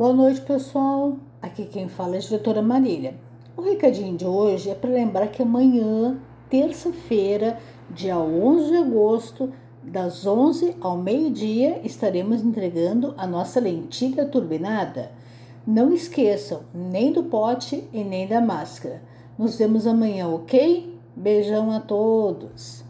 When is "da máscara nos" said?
18.26-19.58